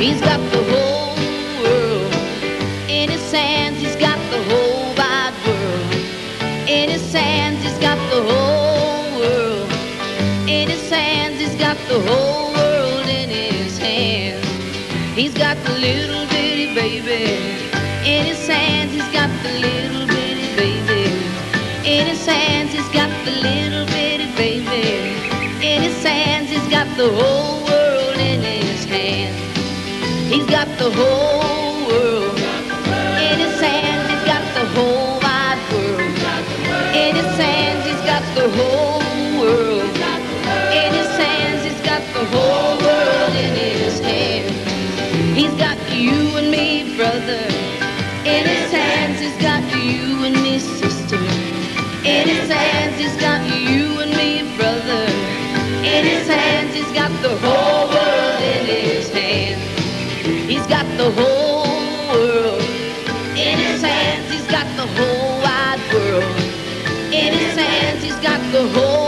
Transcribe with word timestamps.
He's 0.00 0.18
got 0.22 0.40
the 0.50 0.62
whole 0.72 1.14
world 1.62 2.14
in 2.88 3.10
his 3.10 3.30
hands. 3.30 3.76
He's 3.76 3.96
got 3.96 4.16
the 4.30 4.42
whole 4.44 4.94
wide 4.96 5.34
world 5.46 5.92
in 6.66 6.88
his 6.88 7.12
hands. 7.12 7.62
He's 7.62 7.78
got 7.78 7.98
the 8.08 8.22
whole 8.22 9.20
world 9.20 9.70
in 10.48 10.70
his 10.70 10.88
hands. 10.88 11.38
He's 11.38 11.54
got 11.54 11.76
the 11.86 12.00
whole 12.00 12.50
world 12.54 13.08
in 13.10 13.28
his 13.28 13.76
hands. 13.76 14.46
He's 15.14 15.34
got 15.34 15.58
the 15.66 15.72
little 15.72 16.26
bitty 16.28 16.74
baby 16.74 17.34
in 18.08 18.24
his 18.24 18.48
hands. 18.48 18.92
He's 18.92 19.12
got 19.12 19.28
the 19.42 19.52
little 19.60 20.06
bitty 20.06 20.56
baby 20.56 21.12
in 21.84 22.06
his 22.06 22.24
hands. 22.24 22.72
He's 22.72 22.88
got 22.88 23.10
the 23.26 23.32
little 23.32 23.84
bitty 23.84 24.34
baby 24.34 25.12
in 25.60 25.82
his 25.82 26.02
hands. 26.02 26.48
He's 26.48 26.68
got 26.68 26.86
the 26.96 27.12
whole 27.12 27.59
He's 30.30 30.46
got 30.46 30.68
the 30.78 30.88
whole 30.88 31.88
world 31.88 32.38
in 32.38 33.36
his 33.44 33.60
hands. 33.60 34.08
He's 34.12 34.24
got 34.32 34.44
the 34.54 34.64
whole 34.74 35.18
wide 35.18 35.58
world 35.72 36.00
in 36.94 37.16
his 37.16 37.34
hands. 37.36 37.84
He's 37.84 38.04
got 38.06 38.22
the 38.36 38.48
whole 38.56 39.02
world 39.40 39.90
in 40.70 40.90
his 40.94 41.10
hands. 41.18 41.64
He's 41.64 41.80
got 41.82 42.02
the 42.14 42.24
whole 42.32 42.78
world 42.78 43.34
in 43.34 43.52
his 43.56 43.98
hands. 43.98 44.54
He's 45.36 45.54
got 45.54 45.76
you 45.90 46.36
and 46.38 46.48
me, 46.48 46.96
brother. 46.96 47.42
In 48.24 48.42
his 48.46 48.70
hands, 48.70 49.18
he's 49.18 49.36
got 49.42 49.64
you 49.82 50.24
and 50.26 50.40
me, 50.44 50.60
sister. 50.60 51.16
In 52.06 52.28
his 52.28 52.48
hands, 52.48 52.96
he's 53.00 53.16
got 53.16 53.29
He's 60.50 60.66
got 60.66 60.84
the 60.96 61.08
whole 61.12 61.62
world 62.12 62.60
in 63.38 63.56
his 63.56 63.80
hands. 63.82 64.32
He's 64.32 64.48
got 64.48 64.66
the 64.74 64.84
whole 64.84 65.40
wide 65.42 65.78
world 65.94 66.24
in 67.14 67.32
his 67.32 67.54
hands. 67.54 68.02
He's 68.02 68.18
got 68.18 68.40
the 68.50 68.66
whole. 68.66 68.99